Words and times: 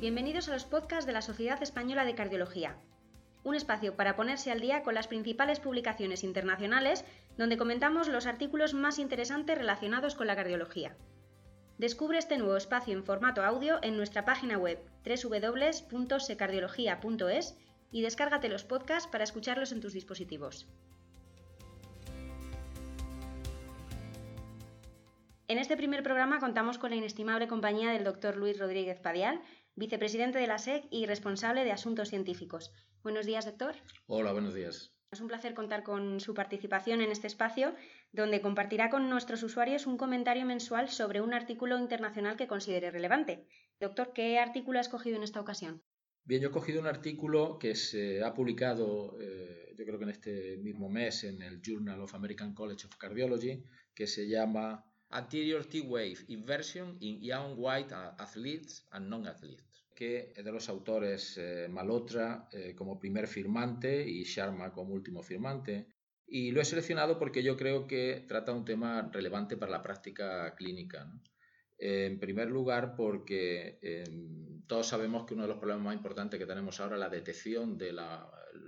Bienvenidos 0.00 0.48
a 0.48 0.52
los 0.52 0.64
podcasts 0.64 1.06
de 1.06 1.12
la 1.12 1.22
Sociedad 1.22 1.60
Española 1.60 2.04
de 2.04 2.14
Cardiología, 2.14 2.76
un 3.42 3.56
espacio 3.56 3.96
para 3.96 4.14
ponerse 4.14 4.52
al 4.52 4.60
día 4.60 4.84
con 4.84 4.94
las 4.94 5.08
principales 5.08 5.58
publicaciones 5.58 6.22
internacionales 6.22 7.04
donde 7.36 7.56
comentamos 7.56 8.06
los 8.06 8.26
artículos 8.26 8.74
más 8.74 9.00
interesantes 9.00 9.58
relacionados 9.58 10.14
con 10.14 10.28
la 10.28 10.36
cardiología. 10.36 10.94
Descubre 11.78 12.16
este 12.16 12.38
nuevo 12.38 12.56
espacio 12.56 12.94
en 12.94 13.02
formato 13.02 13.42
audio 13.42 13.80
en 13.82 13.96
nuestra 13.96 14.24
página 14.24 14.56
web 14.56 14.78
www.secardiología.es 15.04 17.56
y 17.90 18.02
descárgate 18.02 18.48
los 18.48 18.62
podcasts 18.62 19.10
para 19.10 19.24
escucharlos 19.24 19.72
en 19.72 19.80
tus 19.80 19.94
dispositivos. 19.94 20.68
En 25.48 25.58
este 25.58 25.78
primer 25.78 26.02
programa 26.02 26.40
contamos 26.40 26.76
con 26.76 26.90
la 26.90 26.96
inestimable 26.96 27.48
compañía 27.48 27.90
del 27.90 28.04
doctor 28.04 28.36
Luis 28.36 28.58
Rodríguez 28.58 29.00
Padial, 29.00 29.40
vicepresidente 29.78 30.38
de 30.38 30.46
la 30.46 30.58
SEC 30.58 30.84
y 30.90 31.06
responsable 31.06 31.64
de 31.64 31.72
asuntos 31.72 32.08
científicos. 32.08 32.72
Buenos 33.02 33.26
días, 33.26 33.46
doctor. 33.46 33.74
Hola, 34.06 34.32
buenos 34.32 34.54
días. 34.54 34.92
Es 35.10 35.20
un 35.20 35.28
placer 35.28 35.54
contar 35.54 35.84
con 35.84 36.20
su 36.20 36.34
participación 36.34 37.00
en 37.00 37.10
este 37.10 37.26
espacio, 37.26 37.74
donde 38.12 38.42
compartirá 38.42 38.90
con 38.90 39.08
nuestros 39.08 39.42
usuarios 39.42 39.86
un 39.86 39.96
comentario 39.96 40.44
mensual 40.44 40.90
sobre 40.90 41.22
un 41.22 41.32
artículo 41.32 41.78
internacional 41.78 42.36
que 42.36 42.46
considere 42.46 42.90
relevante. 42.90 43.46
Doctor, 43.80 44.12
¿qué 44.12 44.38
artículo 44.38 44.78
ha 44.78 44.82
escogido 44.82 45.16
en 45.16 45.22
esta 45.22 45.40
ocasión? 45.40 45.82
Bien, 46.24 46.42
yo 46.42 46.48
he 46.48 46.52
cogido 46.52 46.80
un 46.80 46.86
artículo 46.86 47.58
que 47.58 47.74
se 47.74 48.22
ha 48.22 48.34
publicado, 48.34 49.16
eh, 49.18 49.72
yo 49.74 49.86
creo 49.86 49.98
que 49.98 50.04
en 50.04 50.10
este 50.10 50.58
mismo 50.58 50.90
mes, 50.90 51.24
en 51.24 51.40
el 51.40 51.62
Journal 51.62 52.02
of 52.02 52.14
American 52.14 52.52
College 52.52 52.86
of 52.86 52.96
Cardiology, 52.96 53.64
que 53.94 54.06
se 54.06 54.28
llama 54.28 54.84
Anterior 55.08 55.64
T-Wave 55.64 56.26
Inversion 56.28 56.98
in 57.00 57.22
Young 57.22 57.54
White 57.56 57.94
Athletes 57.94 58.86
and 58.90 59.08
Non-Athletes, 59.08 59.64
que 59.98 60.32
es 60.36 60.44
de 60.44 60.52
los 60.52 60.68
autores 60.68 61.36
eh, 61.38 61.66
Malotra 61.68 62.48
eh, 62.52 62.72
como 62.76 63.00
primer 63.00 63.26
firmante 63.26 64.08
y 64.08 64.22
Sharma 64.22 64.72
como 64.72 64.94
último 64.94 65.24
firmante. 65.24 65.88
Y 66.24 66.52
lo 66.52 66.60
he 66.60 66.64
seleccionado 66.64 67.18
porque 67.18 67.42
yo 67.42 67.56
creo 67.56 67.88
que 67.88 68.24
trata 68.28 68.52
un 68.52 68.64
tema 68.64 69.10
relevante 69.12 69.56
para 69.56 69.72
la 69.72 69.82
práctica 69.82 70.54
clínica. 70.54 71.10
En 71.76 72.20
primer 72.20 72.48
lugar, 72.48 72.94
porque 72.94 73.80
em, 73.82 74.62
todos 74.68 74.86
sabemos 74.86 75.26
que 75.26 75.34
uno 75.34 75.42
de 75.42 75.48
los 75.48 75.58
problemas 75.58 75.86
más 75.86 75.96
importantes 75.96 76.38
que 76.38 76.46
tenemos 76.46 76.78
ahora 76.78 76.94
es 76.94 77.00
la 77.00 77.08
detección 77.08 77.76
del 77.76 77.98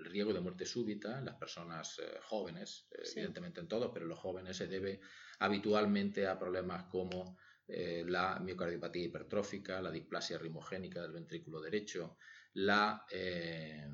riesgo 0.06 0.32
de 0.32 0.40
muerte 0.40 0.66
súbita 0.66 1.20
en 1.20 1.26
las 1.26 1.36
personas 1.36 2.00
eh, 2.00 2.18
jóvenes, 2.22 2.88
evidentemente 3.14 3.60
en 3.60 3.68
todos, 3.68 3.92
pero 3.94 4.04
en 4.04 4.08
los 4.08 4.18
jóvenes 4.18 4.56
se 4.56 4.66
debe 4.66 5.00
habitualmente 5.38 6.26
a 6.26 6.40
problemas 6.40 6.86
como 6.86 7.36
eh, 7.72 8.04
la 8.06 8.38
miocardiopatía 8.40 9.04
hipertrófica, 9.04 9.80
la 9.80 9.90
displasia 9.90 10.38
rimogénica 10.38 11.00
del 11.02 11.12
ventrículo 11.12 11.60
derecho, 11.60 12.16
la, 12.54 13.04
eh, 13.10 13.86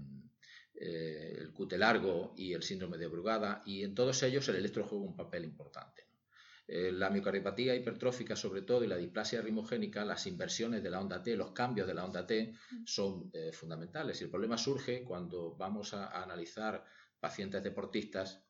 eh, 0.74 1.36
el 1.38 1.52
cute 1.52 1.76
largo 1.76 2.32
y 2.36 2.54
el 2.54 2.62
síndrome 2.62 2.96
de 2.96 3.06
Brugada, 3.06 3.62
y 3.66 3.82
en 3.82 3.94
todos 3.94 4.22
ellos 4.22 4.48
el 4.48 4.56
electro 4.56 4.84
juega 4.84 5.04
un 5.04 5.16
papel 5.16 5.44
importante. 5.44 6.04
la 6.68 7.10
miocardiopatía 7.10 7.76
hipertrófica, 7.76 8.34
sobre 8.34 8.62
todo, 8.62 8.82
y 8.82 8.88
la 8.88 8.96
displasia 8.96 9.40
rimogénica, 9.40 10.04
las 10.04 10.26
inversiones 10.26 10.82
de 10.82 10.90
la 10.90 11.00
onda 11.00 11.22
T, 11.22 11.36
los 11.36 11.52
cambios 11.52 11.86
de 11.86 11.94
la 11.94 12.04
onda 12.04 12.26
T, 12.26 12.54
son 12.84 13.30
fundamentales. 13.52 14.20
Y 14.20 14.24
el 14.24 14.30
problema 14.30 14.58
surge 14.58 15.04
cuando 15.04 15.54
vamos 15.54 15.94
a, 15.94 16.06
a 16.06 16.24
analizar 16.24 16.84
pacientes 17.20 17.62
deportistas 17.62 18.42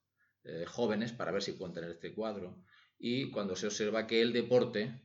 jóvenes 0.67 1.13
para 1.13 1.31
ver 1.31 1.43
si 1.43 1.53
pueden 1.53 1.75
tener 1.75 1.91
este 1.91 2.15
cuadro 2.15 2.63
y 2.99 3.31
cuando 3.31 3.57
se 3.57 3.67
observa 3.67 4.07
que 4.07 4.23
el 4.23 4.33
deporte 4.33 5.03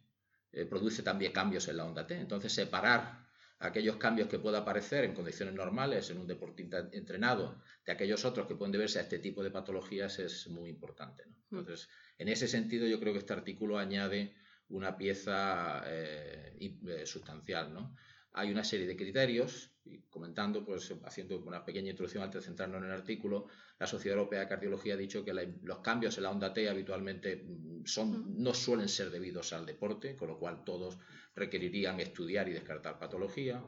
eh, 0.54 0.66
produce 0.66 1.04
también 1.04 1.32
cambios 1.32 1.68
en 1.68 1.78
la 1.78 1.86
onda 1.86 2.06
T. 2.06 2.16
Entonces, 2.16 2.52
separar 2.52 3.22
aquellos 3.60 3.98
cambios 3.98 4.28
que 4.28 4.40
pueda 4.40 4.60
aparecer 4.60 5.04
en 5.04 5.14
condiciones 5.14 5.54
normales 5.54 6.10
en 6.10 6.18
un 6.18 6.28
deportista 6.28 6.90
entrenado 6.92 7.62
de 7.86 7.92
aquellos 7.92 8.26
otros 8.26 8.48
que 8.48 8.56
pueden 8.56 8.72
deberse 8.72 9.00
a 9.00 9.04
este 9.04 9.20
tipo 9.20 9.44
de 9.44 9.52
patologías 9.52 10.18
es 10.20 10.48
muy 10.48 10.70
importante. 10.70 11.26
Mm. 11.52 11.60
Entonces, 11.60 11.90
en 12.18 12.28
ese 12.28 12.48
sentido, 12.48 12.88
yo 12.88 13.00
creo 13.00 13.14
que 13.14 13.20
este 13.20 13.34
artículo 13.34 13.78
añade 13.78 14.36
una 14.70 14.98
pieza 14.98 15.84
eh, 15.86 16.58
eh, 16.60 17.06
sustancial. 17.06 17.74
¿no? 17.74 17.96
Hay 18.34 18.52
una 18.52 18.64
serie 18.64 18.88
de 18.88 18.96
criterios 18.96 19.72
y 19.84 19.98
comentando, 20.10 20.64
pues 20.64 20.94
haciendo 21.04 21.40
una 21.40 21.66
pequeña 21.66 21.90
introducción 21.90 22.24
antes 22.24 22.42
de 22.42 22.48
centrarnos 22.48 22.80
en 22.80 22.86
el 22.86 22.92
artículo, 22.92 23.48
la 23.80 23.88
Sociedad 23.88 24.18
Europea 24.18 24.42
de 24.42 24.48
Cardiología 24.48 24.94
ha 24.94 24.98
dicho 24.98 25.26
que 25.26 25.34
los 25.34 25.80
cambios 25.80 26.18
en 26.18 26.24
la 26.24 26.32
onda 26.32 26.54
T 26.54 26.70
habitualmente 26.70 27.38
mm, 27.38 27.86
son, 27.86 28.42
no 28.42 28.54
suelen 28.54 28.88
ser 28.88 29.10
debidos 29.10 29.54
al 29.54 29.66
deporte, 29.66 30.16
con 30.16 30.30
lo 30.30 30.38
cual 30.38 30.64
todos 30.64 30.98
requerirían 31.36 32.00
estudiar 32.00 32.48
y 32.48 32.54
descartar 32.54 33.00
patología. 33.00 33.64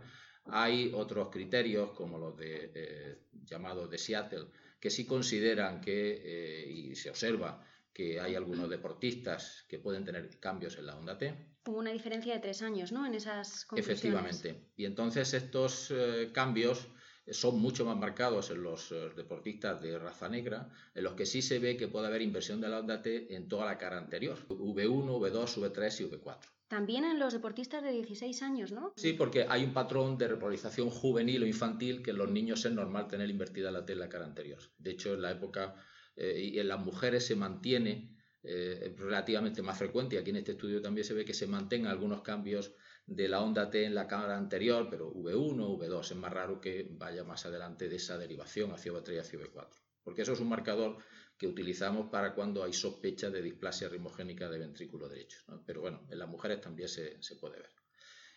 Hay 0.46 0.92
otros 0.94 1.30
criterios, 1.30 1.92
como 1.92 2.18
los 2.18 2.38
de, 2.38 2.72
eh, 2.74 3.18
llamados 3.44 3.90
de 3.90 3.98
Seattle, 3.98 4.48
que 4.80 4.90
sí 4.90 5.06
consideran 5.06 5.82
que, 5.82 6.22
eh, 6.24 6.70
y 6.70 6.96
se 6.96 7.10
observa, 7.10 7.66
que 7.94 8.20
hay 8.20 8.36
algunos 8.36 8.70
deportistas 8.70 9.66
que 9.70 9.80
pueden 9.80 10.04
tener 10.04 10.40
cambios 10.40 10.78
en 10.78 10.88
la 10.88 10.98
onda 10.98 11.18
T. 11.18 11.34
Hubo 11.66 11.78
una 11.78 11.92
diferencia 11.92 12.34
de 12.34 12.40
tres 12.40 12.62
años, 12.62 12.92
¿no? 12.92 13.06
En 13.06 13.14
esas 13.14 13.68
Efectivamente. 13.76 14.72
Y 14.76 14.86
entonces 14.86 15.34
estos 15.34 15.92
eh, 15.92 16.32
cambios 16.34 16.88
son 17.32 17.60
mucho 17.60 17.86
más 17.86 17.98
marcados 17.98 18.50
en 18.50 18.64
los 18.64 18.92
eh, 18.92 19.12
deportistas 19.16 19.82
de 19.82 19.98
raza 19.98 20.28
negra, 20.28 20.70
en 20.94 21.04
los 21.04 21.14
que 21.14 21.26
sí 21.26 21.42
se 21.42 21.60
ve 21.60 21.78
que 21.78 21.88
puede 21.88 22.08
haber 22.08 22.22
inversión 22.22 22.60
de 22.60 22.68
la 22.68 22.80
onda 22.80 23.02
T 23.02 23.34
en 23.34 23.48
toda 23.48 23.66
la 23.66 23.78
cara 23.78 23.98
anterior, 23.98 24.38
V1, 24.50 25.20
V2, 25.20 25.72
V3 25.72 26.02
y 26.02 26.10
V4. 26.10 26.40
También 26.68 27.06
en 27.06 27.20
los 27.20 27.34
deportistas 27.34 27.84
de 27.84 27.92
16 27.92 28.42
años, 28.42 28.72
¿no? 28.72 28.94
Sí, 28.98 29.14
porque 29.14 29.46
hay 29.48 29.64
un 29.64 29.74
patrón 29.74 30.18
de 30.18 30.28
repolarización 30.28 30.90
juvenil 30.90 31.44
o 31.44 31.46
infantil 31.46 32.02
que 32.02 32.12
en 32.12 32.18
los 32.18 32.32
niños 32.32 32.66
es 32.66 32.72
normal 32.72 33.08
tener 33.08 33.30
invertida 33.30 33.72
la 33.72 33.86
T 33.86 33.94
en 33.94 34.00
la 34.00 34.10
cara 34.10 34.26
anterior. 34.26 34.60
De 34.80 34.92
hecho, 34.92 35.14
en 35.14 35.22
la 35.22 35.32
época 35.32 35.76
eh, 36.16 36.52
y 36.54 36.60
en 36.60 36.68
las 36.68 36.80
mujeres 36.80 37.26
se 37.26 37.36
mantiene 37.36 38.14
eh, 38.44 38.94
relativamente 38.98 39.62
más 39.62 39.78
frecuente, 39.78 40.18
aquí 40.18 40.32
en 40.32 40.36
este 40.38 40.52
estudio 40.52 40.82
también 40.82 41.06
se 41.06 41.14
ve 41.14 41.24
que 41.24 41.34
se 41.34 41.48
mantengan 41.48 41.92
algunos 41.92 42.22
cambios 42.22 42.74
de 43.06 43.28
la 43.28 43.42
onda 43.42 43.70
T 43.70 43.86
en 43.86 43.96
la 43.96 44.08
cámara 44.08 44.38
anterior, 44.38 44.88
pero 44.90 45.14
V1, 45.14 45.78
V2, 45.80 46.12
es 46.12 46.16
más 46.18 46.34
raro 46.34 46.60
que 46.60 46.88
vaya 46.92 47.24
más 47.24 47.46
adelante 47.46 47.88
de 47.88 47.96
esa 47.96 48.18
derivación 48.18 48.72
hacia 48.72 48.92
V3 48.92 49.16
y 49.16 49.18
hacia 49.18 49.40
V4, 49.40 49.70
porque 50.04 50.22
eso 50.24 50.34
es 50.34 50.40
un 50.40 50.50
marcador 50.50 50.98
que 51.38 51.48
utilizamos 51.48 52.10
para 52.10 52.34
cuando 52.36 52.64
hay 52.64 52.74
sospecha 52.74 53.30
de 53.30 53.42
displasia 53.42 53.90
rimogénica 53.90 54.50
de 54.50 54.60
ventrículo 54.60 55.08
derecho, 55.08 55.40
pero 55.66 55.82
bueno, 55.82 56.06
en 56.10 56.20
las 56.20 56.28
mujeres 56.28 56.62
también 56.62 56.90
se, 56.90 57.18
puede 57.40 57.58
ver. 57.58 57.70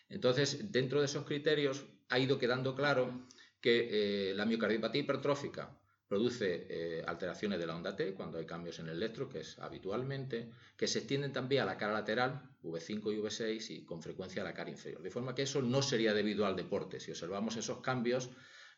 Entonces, 0.08 0.70
dentro 0.70 1.00
de 1.00 1.06
esos 1.06 1.25
criterios 1.25 1.84
ha 2.08 2.19
ido 2.19 2.38
quedando 2.38 2.75
claro 2.76 3.26
que 3.60 4.31
eh, 4.31 4.34
la 4.34 4.47
miocardiopatía 4.47 5.03
hipertrófica 5.03 5.76
produce 6.09 6.67
eh, 6.69 7.05
alteraciones 7.06 7.59
de 7.59 7.67
la 7.67 7.77
onda 7.77 7.97
T 7.97 8.15
cuando 8.15 8.39
hay 8.39 8.47
cambios 8.47 8.78
en 8.78 8.89
el 8.89 8.97
electro, 8.97 9.28
que 9.28 9.41
es 9.41 9.59
habitualmente, 9.59 10.53
que 10.77 10.87
se 10.87 11.00
extienden 11.00 11.33
también 11.33 11.62
a 11.62 11.67
la 11.67 11.77
cara 11.77 11.93
lateral, 11.93 12.49
V5 12.62 13.12
y 13.12 13.19
V6, 13.19 13.71
y 13.71 13.84
con 13.84 14.03
frecuencia 14.03 14.43
a 14.43 14.44
la 14.44 14.55
cara 14.55 14.71
inferior. 14.71 15.03
De 15.03 15.11
forma 15.11 15.34
que 15.34 15.43
eso 15.43 15.62
no 15.62 15.83
sería 15.83 16.15
debido 16.15 16.47
al 16.47 16.55
deporte. 16.55 17.00
Si 17.00 17.11
observamos 17.11 17.56
esos 17.56 17.81
cambios, 17.81 18.31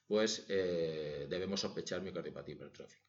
pues 0.07 0.47
eh, 0.49 1.27
debemos 1.29 1.61
sospechar 1.61 2.01
miocardiopatía 2.01 2.55
hipertrófica. 2.55 3.05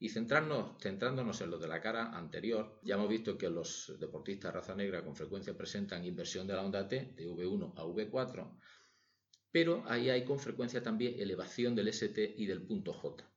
Y 0.00 0.08
centrarnos, 0.08 0.80
centrándonos 0.80 1.40
en 1.42 1.50
lo 1.50 1.58
de 1.58 1.68
la 1.68 1.80
cara 1.80 2.16
anterior, 2.16 2.80
ya 2.82 2.94
hemos 2.94 3.08
visto 3.08 3.36
que 3.36 3.50
los 3.50 3.94
deportistas 4.00 4.52
de 4.52 4.58
raza 4.58 4.74
negra 4.74 5.04
con 5.04 5.14
frecuencia 5.14 5.56
presentan 5.56 6.04
inversión 6.04 6.46
de 6.46 6.54
la 6.54 6.64
onda 6.64 6.88
T 6.88 7.12
de 7.14 7.28
V1 7.28 7.74
a 7.76 7.84
V4, 7.84 8.58
pero 9.52 9.84
ahí 9.86 10.08
hay 10.08 10.24
con 10.24 10.40
frecuencia 10.40 10.82
también 10.82 11.20
elevación 11.20 11.74
del 11.74 11.88
ST 11.88 12.34
y 12.38 12.46
del 12.46 12.62
punto 12.62 12.94
J 12.94 13.30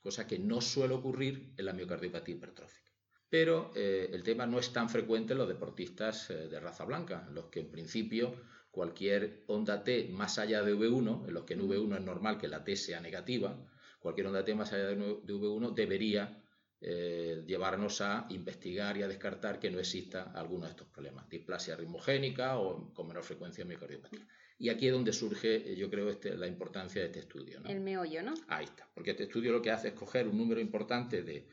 cosa 0.00 0.26
que 0.26 0.38
no 0.38 0.60
suele 0.60 0.94
ocurrir 0.94 1.52
en 1.56 1.66
la 1.66 1.72
miocardiopatía 1.72 2.34
hipertrófica. 2.34 2.92
Pero 3.28 3.72
eh, 3.74 4.08
el 4.12 4.22
tema 4.22 4.46
no 4.46 4.58
es 4.58 4.72
tan 4.72 4.88
frecuente 4.88 5.32
en 5.32 5.38
los 5.38 5.48
deportistas 5.48 6.30
eh, 6.30 6.48
de 6.48 6.60
raza 6.60 6.84
blanca, 6.84 7.28
los 7.30 7.46
que 7.46 7.60
en 7.60 7.70
principio 7.70 8.34
cualquier 8.70 9.44
onda 9.48 9.84
T 9.84 10.08
más 10.10 10.38
allá 10.38 10.62
de 10.62 10.74
V1, 10.74 11.28
en 11.28 11.34
los 11.34 11.44
que 11.44 11.54
en 11.54 11.68
V1 11.68 11.98
es 11.98 12.04
normal 12.04 12.38
que 12.38 12.48
la 12.48 12.64
T 12.64 12.76
sea 12.76 13.00
negativa, 13.00 13.58
cualquier 13.98 14.28
onda 14.28 14.44
T 14.44 14.54
más 14.54 14.72
allá 14.72 14.86
de 14.86 14.96
V1 14.96 15.74
debería 15.74 16.42
eh, 16.80 17.42
llevarnos 17.44 18.00
a 18.00 18.26
investigar 18.30 18.96
y 18.96 19.02
a 19.02 19.08
descartar 19.08 19.58
que 19.58 19.70
no 19.70 19.80
exista 19.80 20.30
alguno 20.32 20.64
de 20.66 20.70
estos 20.70 20.86
problemas, 20.86 21.28
displasia 21.28 21.74
ritmogénica 21.74 22.56
o 22.58 22.94
con 22.94 23.08
menor 23.08 23.24
frecuencia 23.24 23.64
miocardiopatía. 23.64 24.24
Y 24.58 24.70
aquí 24.70 24.88
es 24.88 24.92
donde 24.92 25.12
surge, 25.12 25.72
eh, 25.72 25.76
yo 25.76 25.88
creo, 25.88 26.10
este, 26.10 26.36
la 26.36 26.46
importancia 26.46 27.00
de 27.00 27.06
este 27.06 27.20
estudio. 27.20 27.60
El 27.64 27.80
meollo, 27.80 28.22
¿no? 28.22 28.34
Ahí 28.48 28.64
está, 28.64 28.88
porque 28.92 29.12
este 29.12 29.24
estudio 29.24 29.52
lo 29.52 29.62
que 29.62 29.70
hace 29.70 29.88
es 29.88 29.94
coger 29.94 30.26
un 30.26 30.36
número 30.36 30.60
importante 30.60 31.22
de, 31.22 31.46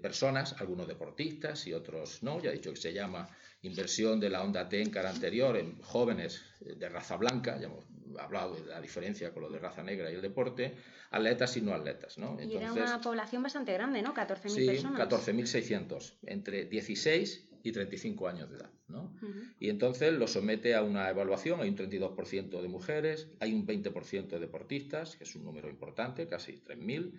personas, 0.00 0.54
algunos 0.60 0.86
deportistas 0.86 1.66
y 1.66 1.72
otros 1.72 2.22
no, 2.22 2.40
ya 2.40 2.50
he 2.50 2.52
dicho 2.52 2.72
que 2.72 2.80
se 2.80 2.92
llama 2.92 3.28
inversión 3.62 4.20
de 4.20 4.30
la 4.30 4.44
onda 4.44 4.68
T 4.68 4.80
en 4.80 4.90
cara 4.90 5.10
anterior 5.10 5.56
en 5.56 5.76
jóvenes 5.82 6.40
eh, 6.60 6.76
de 6.76 6.88
raza 6.88 7.16
blanca, 7.16 7.58
ya 7.58 7.66
hemos 7.66 7.84
hablado 8.18 8.54
de 8.54 8.66
la 8.66 8.80
diferencia 8.80 9.32
con 9.32 9.42
lo 9.42 9.50
de 9.50 9.58
raza 9.58 9.82
negra 9.82 10.10
y 10.10 10.14
el 10.14 10.22
deporte, 10.22 10.76
atletas 11.10 11.56
y 11.56 11.62
no 11.62 11.74
atletas. 11.74 12.16
¿no? 12.16 12.38
y 12.40 12.56
era 12.56 12.72
una 12.72 13.00
población 13.00 13.42
bastante 13.42 13.72
grande, 13.72 14.02
¿no? 14.02 14.14
14.000 14.14 14.48
sí, 14.48 14.66
personas. 14.66 15.00
14.600, 15.00 16.14
entre 16.22 16.64
16 16.66 17.49
y 17.62 17.72
35 17.72 18.28
años 18.28 18.50
de 18.50 18.56
edad. 18.56 18.70
¿no? 18.88 19.14
Y 19.58 19.68
entonces 19.68 20.12
lo 20.12 20.26
somete 20.26 20.74
a 20.74 20.82
una 20.82 21.08
evaluación, 21.08 21.60
hay 21.60 21.68
un 21.68 21.76
32% 21.76 22.60
de 22.60 22.68
mujeres, 22.68 23.28
hay 23.40 23.52
un 23.52 23.66
20% 23.66 24.28
de 24.28 24.40
deportistas, 24.40 25.16
que 25.16 25.24
es 25.24 25.34
un 25.36 25.44
número 25.44 25.68
importante, 25.68 26.26
casi 26.26 26.62
3.000, 26.64 27.12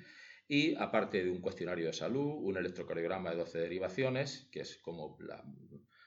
y 0.48 0.76
aparte 0.76 1.24
de 1.24 1.32
un 1.32 1.40
cuestionario 1.40 1.86
de 1.88 1.94
salud, 1.94 2.36
un 2.42 2.58
electrocardiograma 2.58 3.32
de 3.32 3.38
12 3.38 3.60
derivaciones, 3.60 4.48
que 4.52 4.62
es 4.62 4.78
como 4.78 5.18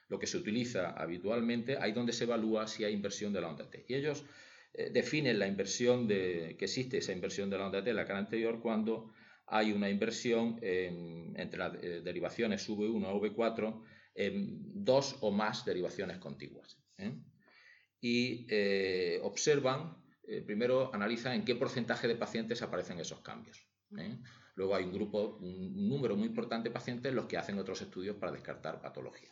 lo 0.07 0.19
que 0.19 0.27
se 0.27 0.37
utiliza 0.37 0.91
habitualmente, 0.91 1.77
ahí 1.79 1.93
donde 1.93 2.13
se 2.13 2.25
evalúa 2.25 2.67
si 2.67 2.83
hay 2.83 2.93
inversión 2.93 3.33
de 3.33 3.41
la 3.41 3.49
onda 3.49 3.69
T. 3.69 3.85
Y 3.87 3.95
ellos 3.95 4.23
eh, 4.73 4.91
definen 4.93 5.39
la 5.39 5.47
inversión 5.47 6.07
de, 6.07 6.55
que 6.59 6.65
existe 6.65 6.99
esa 6.99 7.11
inversión 7.11 7.49
de 7.49 7.57
la 7.57 7.65
onda 7.65 7.83
T 7.83 7.89
en 7.89 7.95
la 7.95 8.05
cara 8.05 8.19
anterior 8.19 8.59
cuando 8.61 9.11
hay 9.47 9.71
una 9.71 9.89
inversión 9.89 10.59
entre 10.61 11.59
las 11.59 11.75
eh, 11.75 12.01
derivaciones 12.03 12.67
V1 12.67 13.05
a 13.05 13.13
V4 13.13 13.81
en 14.04 14.04
dos 14.15 15.17
o 15.21 15.31
más 15.31 15.65
derivaciones 15.65 16.17
contiguas. 16.19 16.77
¿eh? 16.97 17.13
Y 18.01 18.47
observan, 19.21 19.97
primero 20.45 20.93
analizan 20.93 21.33
en 21.33 21.45
qué 21.45 21.55
porcentaje 21.55 22.07
de 22.07 22.15
pacientes 22.15 22.61
aparecen 22.61 22.99
esos 22.99 23.21
cambios. 23.21 23.67
Luego 24.55 24.75
hay 24.75 24.85
un 24.85 24.93
grupo, 24.93 25.37
un 25.41 25.89
número 25.89 26.15
muy 26.15 26.27
importante 26.27 26.69
de 26.69 26.73
pacientes 26.73 27.13
los 27.13 27.25
que 27.25 27.37
hacen 27.37 27.59
otros 27.59 27.81
estudios 27.81 28.15
para 28.15 28.31
descartar 28.31 28.81
patología. 28.81 29.31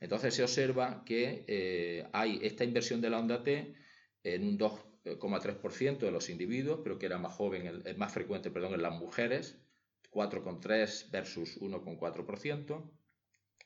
Entonces 0.00 0.34
se 0.34 0.42
observa 0.42 1.02
que 1.04 2.06
hay 2.12 2.40
esta 2.42 2.64
inversión 2.64 3.00
de 3.00 3.10
la 3.10 3.18
onda 3.18 3.42
T 3.42 3.74
en 4.22 4.44
un 4.46 4.58
2,3% 4.58 5.98
de 5.98 6.10
los 6.10 6.28
individuos, 6.28 6.80
pero 6.82 6.98
que 6.98 7.06
era 7.06 7.18
más 7.18 7.32
joven, 7.34 7.82
más 7.96 8.12
frecuente, 8.12 8.50
perdón, 8.50 8.74
en 8.74 8.82
las 8.82 8.98
mujeres, 8.98 9.58
4,3 10.10 11.10
versus 11.10 11.60
1,4%, 11.60 12.90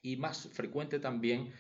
y 0.03 0.17
más 0.17 0.49
frecuente 0.53 0.99
también 0.99 1.53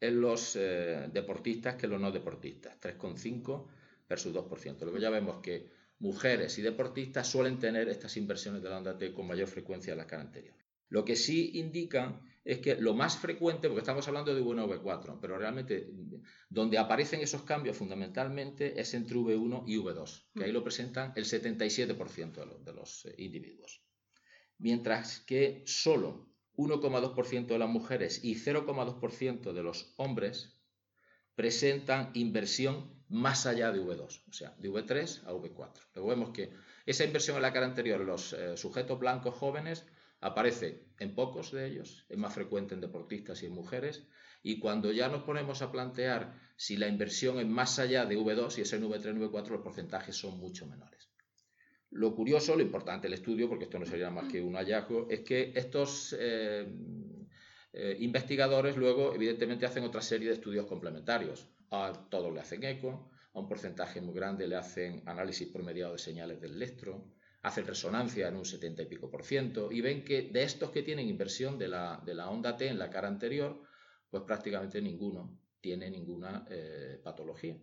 en 0.00 0.20
los 0.20 0.56
eh, 0.56 1.08
deportistas 1.12 1.76
que 1.76 1.86
los 1.86 2.00
no 2.00 2.10
deportistas, 2.10 2.80
3,5 2.80 3.66
versus 4.08 4.34
2%. 4.34 4.80
Luego 4.80 4.98
ya 4.98 5.10
vemos 5.10 5.40
que 5.42 5.70
mujeres 5.98 6.58
y 6.58 6.62
deportistas 6.62 7.28
suelen 7.28 7.58
tener 7.58 7.88
estas 7.88 8.16
inversiones 8.16 8.62
de 8.62 8.70
la 8.70 8.78
onda 8.78 8.96
T 8.96 9.12
con 9.12 9.26
mayor 9.26 9.48
frecuencia 9.48 9.92
en 9.92 9.98
la 9.98 10.06
cara 10.06 10.22
anterior. 10.22 10.56
Lo 10.88 11.04
que 11.04 11.14
sí 11.14 11.52
indican 11.54 12.20
es 12.44 12.58
que 12.58 12.76
lo 12.76 12.94
más 12.94 13.18
frecuente, 13.18 13.68
porque 13.68 13.80
estamos 13.80 14.08
hablando 14.08 14.34
de 14.34 14.42
V1 14.42 14.82
V4, 14.82 15.18
pero 15.20 15.38
realmente 15.38 15.90
donde 16.48 16.78
aparecen 16.78 17.20
esos 17.20 17.42
cambios 17.42 17.76
fundamentalmente 17.76 18.80
es 18.80 18.94
entre 18.94 19.16
V1 19.16 19.64
y 19.66 19.76
V2, 19.76 20.24
que 20.34 20.44
ahí 20.44 20.52
lo 20.52 20.64
presentan 20.64 21.12
el 21.16 21.26
77% 21.26 22.64
de 22.64 22.72
los, 22.72 23.04
eh, 23.04 23.14
individuos. 23.18 23.82
Mientras 24.58 25.20
que 25.20 25.62
solo 25.66 26.29
1,2% 26.60 27.46
de 27.46 27.58
las 27.58 27.68
mujeres 27.68 28.24
y 28.24 28.34
0,2% 28.34 29.52
de 29.52 29.62
los 29.62 29.94
hombres 29.96 30.60
presentan 31.34 32.10
inversión 32.14 33.00
más 33.08 33.46
allá 33.46 33.72
de 33.72 33.80
V2, 33.80 34.22
o 34.28 34.32
sea, 34.32 34.54
de 34.58 34.70
V3 34.70 35.24
a 35.26 35.32
V4. 35.32 35.72
Luego 35.94 36.10
vemos 36.10 36.30
que 36.30 36.52
esa 36.86 37.04
inversión 37.04 37.36
en 37.36 37.42
la 37.42 37.52
cara 37.52 37.66
anterior 37.66 38.00
los 38.00 38.32
eh, 38.32 38.56
sujetos 38.56 38.98
blancos 38.98 39.34
jóvenes 39.34 39.86
Aparece 40.22 40.84
en 40.98 41.14
pocos 41.14 41.50
de 41.50 41.66
ellos, 41.66 42.04
es 42.10 42.18
más 42.18 42.34
frecuente 42.34 42.74
en 42.74 42.82
deportistas 42.82 43.42
y 43.42 43.46
en 43.46 43.52
mujeres, 43.52 44.06
y 44.42 44.58
cuando 44.58 44.92
ya 44.92 45.08
nos 45.08 45.22
ponemos 45.22 45.62
a 45.62 45.72
plantear 45.72 46.38
si 46.56 46.76
la 46.76 46.88
inversión 46.88 47.38
es 47.38 47.46
más 47.46 47.78
allá 47.78 48.04
de 48.04 48.18
V2 48.18 48.58
y 48.58 48.60
es 48.60 48.72
en 48.74 48.82
V3, 48.84 49.16
V4, 49.16 49.48
los 49.48 49.62
porcentajes 49.62 50.14
son 50.14 50.38
mucho 50.38 50.66
menores. 50.66 51.09
Lo 51.90 52.14
curioso, 52.14 52.54
lo 52.54 52.62
importante 52.62 53.08
del 53.08 53.14
estudio, 53.14 53.48
porque 53.48 53.64
esto 53.64 53.78
no 53.78 53.86
sería 53.86 54.10
más 54.10 54.30
que 54.30 54.40
un 54.40 54.54
hallazgo, 54.54 55.08
es 55.10 55.20
que 55.20 55.52
estos 55.54 56.16
eh, 56.18 56.66
eh, 57.72 57.96
investigadores 58.00 58.76
luego 58.76 59.14
evidentemente 59.14 59.66
hacen 59.66 59.84
otra 59.84 60.00
serie 60.00 60.28
de 60.28 60.34
estudios 60.34 60.66
complementarios. 60.66 61.48
A 61.70 61.92
todos 62.08 62.32
le 62.32 62.40
hacen 62.40 62.62
eco, 62.64 63.10
a 63.32 63.40
un 63.40 63.48
porcentaje 63.48 64.00
muy 64.00 64.14
grande 64.14 64.46
le 64.46 64.56
hacen 64.56 65.02
análisis 65.06 65.48
promediado 65.48 65.92
de 65.92 65.98
señales 65.98 66.40
del 66.40 66.54
electro, 66.54 67.06
hacen 67.42 67.66
resonancia 67.66 68.28
en 68.28 68.36
un 68.36 68.44
70 68.44 68.82
y 68.82 68.86
pico 68.86 69.10
por 69.10 69.24
ciento 69.24 69.72
y 69.72 69.80
ven 69.80 70.04
que 70.04 70.22
de 70.22 70.42
estos 70.42 70.70
que 70.70 70.82
tienen 70.82 71.08
inversión 71.08 71.58
de 71.58 71.68
la, 71.68 72.02
de 72.04 72.14
la 72.14 72.28
onda 72.28 72.56
T 72.56 72.68
en 72.68 72.78
la 72.78 72.90
cara 72.90 73.08
anterior, 73.08 73.62
pues 74.10 74.24
prácticamente 74.24 74.82
ninguno 74.82 75.38
tiene 75.60 75.90
ninguna 75.90 76.46
eh, 76.50 77.00
patología. 77.02 77.56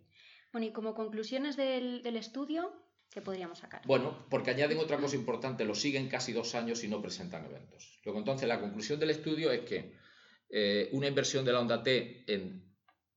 Bueno, 0.51 0.67
y 0.67 0.71
como 0.71 0.95
conclusiones 0.95 1.57
del, 1.57 2.05
estudio, 2.15 2.71
¿qué 3.09 3.21
podríamos 3.21 3.59
sacar? 3.59 3.81
Bueno, 3.85 4.25
porque 4.29 4.51
añaden 4.51 4.77
otra 4.79 4.97
cosa 4.97 5.15
importante, 5.15 5.65
lo 5.65 5.75
siguen 5.75 6.07
casi 6.07 6.33
dos 6.33 6.55
años 6.55 6.83
y 6.83 6.87
no 6.87 7.01
presentan 7.01 7.45
eventos. 7.45 7.99
Luego, 8.03 8.19
entonces, 8.19 8.47
la 8.47 8.59
conclusión 8.59 8.99
del 8.99 9.11
estudio 9.11 9.51
es 9.51 9.61
que 9.61 9.93
eh, 10.49 10.89
una 10.93 11.07
inversión 11.07 11.43
de 11.43 11.51
la 11.51 11.59
onda 11.59 11.83
T 11.83 12.23
en 12.27 12.67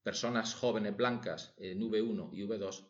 personas 0.02 0.54
jóvenes 0.54 0.96
blancas 0.96 1.54
en 1.58 1.81
V1 1.81 2.31
y 2.32 2.42
V2 2.42 2.87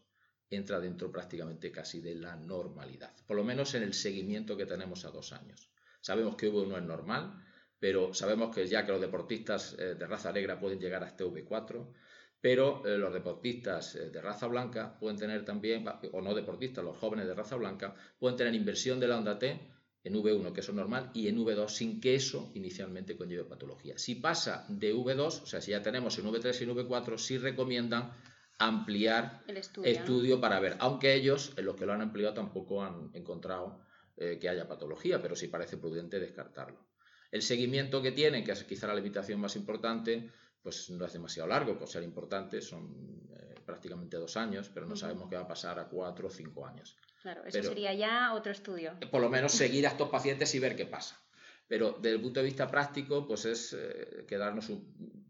entra 0.50 0.80
dentro 0.80 1.12
prácticamente 1.12 1.70
casi 1.70 2.00
de 2.00 2.14
la 2.16 2.36
normalidad, 2.36 3.14
por 3.26 3.36
lo 3.36 3.44
menos 3.44 3.74
en 3.74 3.82
el 3.82 3.94
seguimiento 3.94 4.56
que 4.56 4.66
tenemos 4.66 5.04
a 5.04 5.10
dos 5.10 5.32
años. 5.32 5.70
Sabemos 6.00 6.36
que 6.36 6.50
V1 6.50 6.78
es 6.78 6.82
normal, 6.82 7.44
pero 7.78 8.14
sabemos 8.14 8.54
que 8.54 8.66
ya 8.66 8.84
que 8.84 8.92
los 8.92 9.00
deportistas 9.00 9.76
eh, 9.78 9.94
de 9.94 10.06
raza 10.06 10.32
negra 10.32 10.58
pueden 10.58 10.80
llegar 10.80 11.04
hasta 11.04 11.24
V4, 11.24 11.92
pero 12.40 12.86
eh, 12.86 12.96
los 12.96 13.12
deportistas 13.12 13.94
eh, 13.96 14.10
de 14.10 14.20
raza 14.20 14.46
blanca 14.46 14.98
pueden 14.98 15.18
tener 15.18 15.44
también, 15.44 15.84
o 16.12 16.20
no 16.20 16.34
deportistas, 16.34 16.84
los 16.84 16.96
jóvenes 16.96 17.26
de 17.26 17.34
raza 17.34 17.56
blanca, 17.56 17.94
pueden 18.18 18.36
tener 18.36 18.54
inversión 18.54 18.98
de 18.98 19.08
la 19.08 19.18
onda 19.18 19.38
T 19.38 19.60
en 20.02 20.14
V1, 20.14 20.52
que 20.52 20.60
eso 20.60 20.72
es 20.72 20.76
normal, 20.76 21.10
y 21.12 21.28
en 21.28 21.38
V2, 21.38 21.68
sin 21.68 22.00
que 22.00 22.14
eso 22.14 22.50
inicialmente 22.54 23.16
conlleve 23.16 23.44
patología. 23.44 23.98
Si 23.98 24.14
pasa 24.14 24.64
de 24.68 24.94
V2, 24.94 25.42
o 25.42 25.46
sea, 25.46 25.60
si 25.60 25.72
ya 25.72 25.82
tenemos 25.82 26.18
en 26.18 26.24
V3 26.24 26.58
y 26.60 26.64
en 26.64 26.70
V4, 26.70 27.18
sí 27.18 27.36
recomiendan 27.36 28.12
ampliar 28.58 29.42
el 29.46 29.56
estudio, 29.58 30.40
para 30.40 30.58
ver, 30.60 30.76
aunque 30.80 31.14
ellos, 31.14 31.52
en 31.56 31.66
los 31.66 31.76
que 31.76 31.84
lo 31.84 31.92
han 31.92 32.00
ampliado, 32.00 32.34
tampoco 32.34 32.82
han 32.82 33.10
encontrado 33.14 33.80
eh, 34.16 34.38
que 34.40 34.48
haya 34.48 34.66
patología, 34.66 35.20
pero 35.20 35.36
sí 35.36 35.48
parece 35.48 35.76
prudente 35.76 36.18
descartarlo. 36.18 36.86
El 37.30 37.42
seguimiento 37.42 38.02
que 38.02 38.12
tienen, 38.12 38.44
que 38.44 38.52
es 38.52 38.64
quizá 38.64 38.86
la 38.86 38.94
limitación 38.94 39.40
más 39.40 39.54
importante, 39.56 40.30
pues 40.62 40.90
no 40.90 41.04
es 41.04 41.12
demasiado 41.12 41.48
largo, 41.48 41.78
por 41.78 41.88
ser 41.88 42.02
importante, 42.02 42.60
son 42.60 43.28
eh, 43.36 43.54
prácticamente 43.64 44.16
dos 44.16 44.36
años, 44.36 44.70
pero 44.72 44.86
no 44.86 44.96
sabemos 44.96 45.28
qué 45.28 45.36
va 45.36 45.42
a 45.42 45.48
pasar 45.48 45.78
a 45.78 45.88
cuatro 45.88 46.28
o 46.28 46.30
cinco 46.30 46.66
años. 46.66 46.96
Claro, 47.22 47.44
eso 47.44 47.62
sería 47.62 47.94
ya 47.94 48.34
otro 48.34 48.52
estudio. 48.52 48.94
Por 49.10 49.20
lo 49.20 49.28
menos 49.28 49.52
seguir 49.64 49.86
a 49.86 49.90
estos 49.90 50.08
pacientes 50.08 50.54
y 50.54 50.58
ver 50.58 50.76
qué 50.76 50.86
pasa. 50.86 51.20
Pero 51.68 51.92
desde 52.00 52.16
el 52.16 52.22
punto 52.22 52.40
de 52.40 52.46
vista 52.46 52.66
práctico, 52.66 53.26
pues 53.26 53.44
es 53.44 53.76
eh, 53.78 54.24
quedarnos 54.26 54.70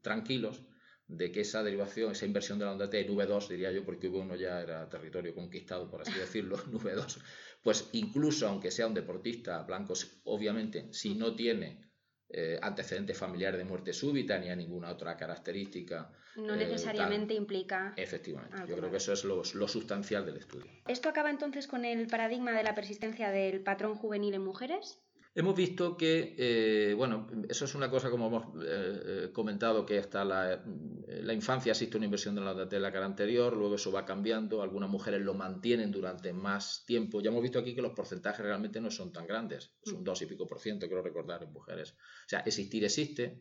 tranquilos 0.00 0.62
de 1.06 1.32
que 1.32 1.40
esa 1.40 1.62
derivación, 1.62 2.12
esa 2.12 2.24
inversión 2.24 2.58
de 2.58 2.64
la 2.64 2.72
onda 2.72 2.88
T 2.88 3.00
en 3.00 3.14
V2, 3.14 3.48
diría 3.48 3.72
yo, 3.72 3.84
porque 3.84 4.10
V1 4.10 4.36
ya 4.38 4.60
era 4.60 4.88
territorio 4.88 5.34
conquistado, 5.34 5.90
por 5.90 6.02
así 6.02 6.12
decirlo, 6.12 6.56
en 6.56 6.72
V2, 6.72 7.18
pues 7.62 7.88
incluso 7.92 8.48
aunque 8.48 8.70
sea 8.70 8.86
un 8.86 8.94
deportista 8.94 9.62
blanco, 9.62 9.94
obviamente, 10.24 10.88
si 10.92 11.14
no 11.16 11.34
tiene 11.34 11.89
eh, 12.32 12.58
antecedentes 12.62 13.18
familiares 13.18 13.58
de 13.58 13.64
muerte 13.64 13.92
súbita 13.92 14.38
ni 14.38 14.50
a 14.50 14.56
ninguna 14.56 14.90
otra 14.90 15.16
característica. 15.16 16.10
No 16.36 16.54
eh, 16.54 16.58
necesariamente 16.58 17.34
implica. 17.34 17.92
Efectivamente, 17.96 18.56
yo 18.68 18.76
creo 18.76 18.90
que 18.90 18.98
eso 18.98 19.12
es 19.12 19.24
lo, 19.24 19.42
lo, 19.54 19.68
sustancial 19.68 20.24
del 20.24 20.36
estudio. 20.36 20.70
¿Esto 20.86 21.08
acaba 21.08 21.30
entonces 21.30 21.66
con 21.66 21.84
el 21.84 22.06
paradigma 22.06 22.52
de 22.52 22.62
la 22.62 22.74
persistencia 22.74 23.30
del 23.30 23.62
patrón 23.62 23.96
juvenil 23.96 24.34
en 24.34 24.44
mujeres? 24.44 25.00
Hemos 25.32 25.54
visto 25.54 25.96
que, 25.96 26.34
eh, 26.36 26.94
bueno, 26.94 27.28
eso 27.48 27.64
es 27.64 27.76
una 27.76 27.88
cosa 27.88 28.10
como 28.10 28.26
hemos 28.26 28.46
eh, 28.66 29.02
eh, 29.26 29.32
comentado, 29.32 29.86
que 29.86 29.98
hasta 29.98 30.24
la, 30.24 30.60
la, 31.06 31.32
infancia 31.32 31.70
existe 31.70 31.96
una 31.96 32.06
inversión 32.06 32.34
de 32.34 32.40
la, 32.40 32.64
de 32.64 32.80
la 32.80 32.90
cara 32.90 33.06
anterior, 33.06 33.56
luego 33.56 33.76
eso 33.76 33.92
va 33.92 34.04
cambiando, 34.04 34.60
algunas 34.60 34.90
mujeres 34.90 35.20
lo 35.20 35.34
mantienen 35.34 35.92
durante 35.92 36.32
más 36.32 36.84
tiempo. 36.84 37.20
Ya 37.20 37.30
hemos 37.30 37.42
visto 37.42 37.60
aquí 37.60 37.76
que 37.76 37.82
los 37.82 37.92
porcentajes 37.92 38.44
realmente 38.44 38.80
no 38.80 38.90
son 38.90 39.12
tan 39.12 39.24
grandes, 39.24 39.72
es 39.84 39.92
un 39.92 40.02
2 40.02 40.22
y 40.22 40.26
pico 40.26 40.48
por 40.48 40.58
ciento, 40.58 40.88
quiero 40.88 41.02
recordar, 41.02 41.44
en 41.44 41.52
mujeres. 41.52 41.92
O 41.92 42.28
sea, 42.28 42.40
existir 42.40 42.84
existe, 42.84 43.40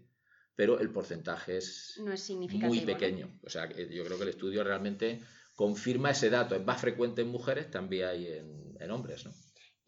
pero 0.55 0.79
el 0.79 0.91
porcentaje 0.91 1.58
es, 1.58 2.00
muy 2.46 2.81
pequeño. 2.81 3.39
O 3.43 3.50
sea, 3.50 3.67
yo 3.67 4.05
creo 4.05 4.17
que 4.17 4.24
el 4.24 4.29
estudio 4.29 4.63
realmente 4.63 5.22
confirma 5.55 6.12
ese 6.12 6.29
dato, 6.29 6.53
es 6.53 6.63
más 6.63 6.79
frecuente 6.79 7.24
en 7.24 7.29
mujeres, 7.29 7.72
también 7.72 8.10
hay 8.10 8.27
en, 8.27 8.77
en 8.79 8.91
hombres, 8.91 9.25
¿no? 9.25 9.34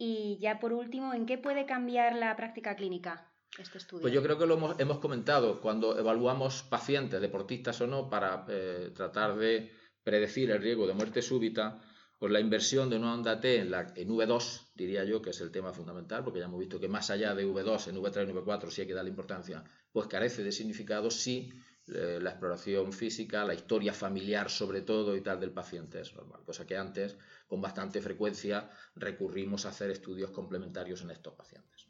Y 0.04 0.40
ya 0.40 0.60
por 0.60 0.74
último, 0.74 1.14
¿en 1.14 1.28
qué 1.28 1.38
puede 1.38 1.68
cambiar 1.68 2.16
la 2.16 2.36
práctica 2.36 2.76
clínica 2.76 3.32
este 3.60 3.78
estudio? 3.78 4.02
Pues 4.02 4.12
yo 4.12 4.24
creo 4.24 4.36
que 4.40 4.48
lo 4.48 4.56
hemos, 4.80 4.98
comentado 4.98 5.62
cuando 5.62 5.96
evaluamos 5.96 6.64
pacientes, 6.64 7.22
deportistas 7.22 7.80
o 7.82 7.86
no, 7.86 8.10
para 8.10 8.44
eh, 8.50 8.90
tratar 8.96 9.36
de 9.36 9.72
predecir 10.04 10.50
el 10.50 10.60
riesgo 10.60 10.88
de 10.88 10.96
muerte 10.96 11.22
súbita, 11.22 11.80
pues 12.18 12.32
la 12.32 12.40
inversión 12.40 12.90
de 12.90 12.96
una 12.96 13.14
onda 13.14 13.40
T 13.40 13.60
en, 13.60 13.70
la, 13.70 13.94
en 13.96 14.10
V2, 14.10 14.72
diría 14.74 15.04
yo, 15.04 15.22
que 15.22 15.30
es 15.30 15.42
el 15.42 15.52
tema 15.52 15.72
fundamental, 15.72 16.24
porque 16.24 16.40
ya 16.40 16.46
hemos 16.46 16.60
visto 16.60 16.80
que 16.80 16.88
más 16.88 17.12
allá 17.12 17.36
de 17.36 17.46
V2, 17.46 17.90
en 17.90 17.98
V3 17.98 18.28
y 18.28 18.34
V4 18.34 18.72
sí 18.72 18.82
hay 18.82 18.88
que 18.88 18.96
darle 18.96 19.12
importancia, 19.12 19.64
pues 19.92 20.08
carece 20.08 20.44
de 20.44 20.52
significado 20.52 21.12
si 21.12 21.52
eh, 21.94 22.20
la 22.22 22.32
exploración 22.32 22.94
física, 22.94 23.44
la 23.44 23.54
historia 23.54 23.94
familiar 23.94 24.50
sobre 24.50 24.82
todo 24.82 25.16
y 25.16 25.22
tal 25.22 25.40
del 25.40 25.52
paciente 25.52 26.00
es 26.00 26.14
normal, 26.16 26.42
cosa 26.46 26.66
que 26.66 26.78
antes 26.78 27.18
con 27.48 27.62
bastante 27.62 28.02
frecuencia 28.02 28.70
recurrimos 28.96 29.66
a 29.66 29.70
hacer 29.70 29.92
estudios 29.92 30.32
complementarios 30.32 31.02
en 31.02 31.12
estos 31.12 31.34
pacientes. 31.34 31.88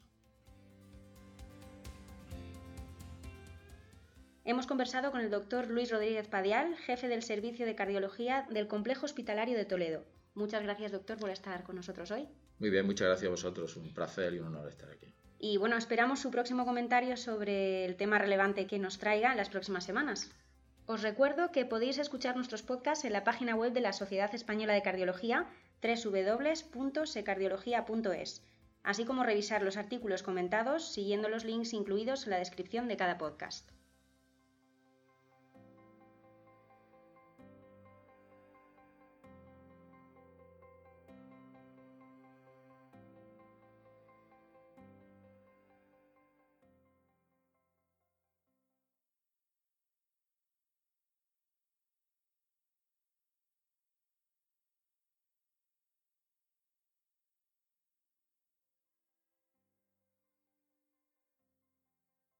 Hemos 4.44 4.66
conversado 4.66 5.12
con 5.12 5.20
el 5.20 5.30
doctor 5.30 5.68
Luis 5.68 5.90
Rodríguez 5.90 6.26
Padial, 6.26 6.76
jefe 6.76 7.06
del 7.06 7.22
Servicio 7.22 7.64
de 7.64 7.76
Cardiología 7.76 8.44
del 8.50 8.66
Complejo 8.66 9.06
Hospitalario 9.06 9.56
de 9.56 9.64
Toledo. 9.64 10.04
Muchas 10.34 10.64
gracias, 10.64 10.90
doctor, 10.90 11.16
por 11.16 11.30
estar 11.30 11.62
con 11.62 11.76
nosotros 11.76 12.10
hoy. 12.10 12.28
Muy 12.58 12.70
bien, 12.70 12.84
muchas 12.84 13.06
gracias 13.06 13.28
a 13.28 13.30
vosotros. 13.30 13.76
Un 13.76 13.94
placer 13.94 14.34
y 14.34 14.40
un 14.40 14.48
honor 14.48 14.68
estar 14.68 14.90
aquí. 14.90 15.14
Y 15.44 15.56
bueno, 15.56 15.76
esperamos 15.76 16.20
su 16.20 16.30
próximo 16.30 16.64
comentario 16.64 17.16
sobre 17.16 17.84
el 17.84 17.96
tema 17.96 18.16
relevante 18.16 18.68
que 18.68 18.78
nos 18.78 18.98
traiga 18.98 19.32
en 19.32 19.36
las 19.36 19.48
próximas 19.48 19.82
semanas. 19.82 20.30
Os 20.86 21.02
recuerdo 21.02 21.50
que 21.50 21.64
podéis 21.64 21.98
escuchar 21.98 22.36
nuestros 22.36 22.62
podcasts 22.62 23.04
en 23.04 23.12
la 23.12 23.24
página 23.24 23.56
web 23.56 23.72
de 23.72 23.80
la 23.80 23.92
Sociedad 23.92 24.32
Española 24.36 24.72
de 24.72 24.82
Cardiología, 24.82 25.48
www.secardiología.es, 25.82 28.42
así 28.84 29.04
como 29.04 29.24
revisar 29.24 29.64
los 29.64 29.76
artículos 29.76 30.22
comentados 30.22 30.92
siguiendo 30.92 31.28
los 31.28 31.44
links 31.44 31.72
incluidos 31.72 32.22
en 32.22 32.30
la 32.30 32.38
descripción 32.38 32.86
de 32.86 32.96
cada 32.96 33.18
podcast. 33.18 33.68